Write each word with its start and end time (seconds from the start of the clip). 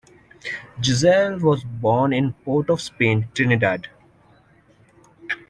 Giselle 0.81 1.37
was 1.37 1.63
born 1.63 2.11
in 2.11 2.33
Port-of-Spain, 2.33 3.27
Trinidad. 3.35 3.87